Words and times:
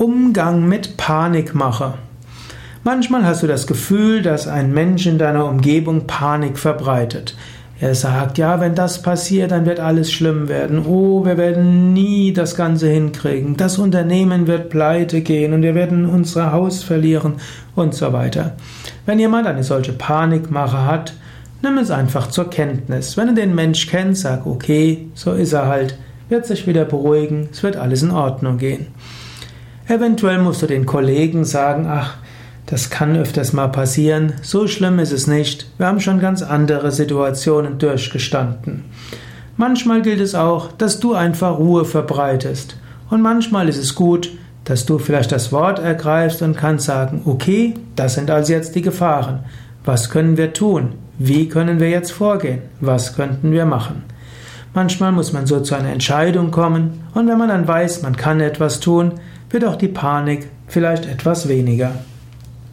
Umgang 0.00 0.66
mit 0.66 0.96
Panikmache. 0.96 1.92
Manchmal 2.84 3.26
hast 3.26 3.42
du 3.42 3.46
das 3.46 3.66
Gefühl, 3.66 4.22
dass 4.22 4.48
ein 4.48 4.72
Mensch 4.72 5.04
in 5.04 5.18
deiner 5.18 5.44
Umgebung 5.44 6.06
Panik 6.06 6.56
verbreitet. 6.56 7.36
Er 7.78 7.94
sagt, 7.94 8.38
ja, 8.38 8.60
wenn 8.60 8.74
das 8.74 9.02
passiert, 9.02 9.50
dann 9.50 9.66
wird 9.66 9.78
alles 9.78 10.10
schlimm 10.10 10.48
werden. 10.48 10.86
Oh, 10.86 11.26
wir 11.26 11.36
werden 11.36 11.92
nie 11.92 12.32
das 12.32 12.56
Ganze 12.56 12.88
hinkriegen. 12.88 13.58
Das 13.58 13.76
Unternehmen 13.76 14.46
wird 14.46 14.70
pleite 14.70 15.20
gehen 15.20 15.52
und 15.52 15.60
wir 15.60 15.74
werden 15.74 16.06
unser 16.06 16.50
Haus 16.50 16.82
verlieren 16.82 17.34
und 17.74 17.92
so 17.92 18.14
weiter. 18.14 18.56
Wenn 19.04 19.18
jemand 19.18 19.46
eine 19.46 19.64
solche 19.64 19.92
Panikmache 19.92 20.86
hat, 20.86 21.12
nimm 21.60 21.76
es 21.76 21.90
einfach 21.90 22.28
zur 22.28 22.48
Kenntnis. 22.48 23.18
Wenn 23.18 23.26
du 23.26 23.34
den 23.34 23.54
Mensch 23.54 23.86
kennst, 23.86 24.22
sag, 24.22 24.46
okay, 24.46 25.10
so 25.12 25.34
ist 25.34 25.52
er 25.52 25.66
halt, 25.66 25.98
wird 26.30 26.46
sich 26.46 26.66
wieder 26.66 26.86
beruhigen, 26.86 27.50
es 27.52 27.62
wird 27.62 27.76
alles 27.76 28.02
in 28.02 28.12
Ordnung 28.12 28.56
gehen. 28.56 28.86
Eventuell 29.90 30.38
musst 30.38 30.62
du 30.62 30.68
den 30.68 30.86
Kollegen 30.86 31.44
sagen, 31.44 31.88
ach, 31.88 32.14
das 32.66 32.90
kann 32.90 33.16
öfters 33.16 33.52
mal 33.52 33.66
passieren, 33.66 34.34
so 34.40 34.68
schlimm 34.68 35.00
ist 35.00 35.10
es 35.10 35.26
nicht, 35.26 35.66
wir 35.78 35.88
haben 35.88 35.98
schon 35.98 36.20
ganz 36.20 36.42
andere 36.42 36.92
Situationen 36.92 37.80
durchgestanden. 37.80 38.84
Manchmal 39.56 40.02
gilt 40.02 40.20
es 40.20 40.36
auch, 40.36 40.70
dass 40.70 41.00
du 41.00 41.14
einfach 41.14 41.58
Ruhe 41.58 41.84
verbreitest. 41.84 42.76
Und 43.10 43.20
manchmal 43.20 43.68
ist 43.68 43.78
es 43.78 43.96
gut, 43.96 44.30
dass 44.62 44.86
du 44.86 44.98
vielleicht 44.98 45.32
das 45.32 45.50
Wort 45.50 45.80
ergreifst 45.80 46.40
und 46.42 46.56
kannst 46.56 46.86
sagen, 46.86 47.22
okay, 47.24 47.74
das 47.96 48.14
sind 48.14 48.30
also 48.30 48.52
jetzt 48.52 48.76
die 48.76 48.82
Gefahren. 48.82 49.40
Was 49.84 50.08
können 50.08 50.36
wir 50.36 50.52
tun? 50.52 50.90
Wie 51.18 51.48
können 51.48 51.80
wir 51.80 51.90
jetzt 51.90 52.12
vorgehen? 52.12 52.62
Was 52.80 53.16
könnten 53.16 53.50
wir 53.50 53.66
machen? 53.66 54.04
Manchmal 54.72 55.10
muss 55.10 55.32
man 55.32 55.46
so 55.46 55.58
zu 55.58 55.74
einer 55.74 55.90
Entscheidung 55.90 56.52
kommen 56.52 57.00
und 57.12 57.26
wenn 57.26 57.38
man 57.38 57.48
dann 57.48 57.66
weiß, 57.66 58.02
man 58.02 58.16
kann 58.16 58.38
etwas 58.38 58.78
tun, 58.78 59.14
wird 59.50 59.64
auch 59.64 59.76
die 59.76 59.88
Panik 59.88 60.48
vielleicht 60.66 61.06
etwas 61.06 61.48
weniger. 61.48 61.92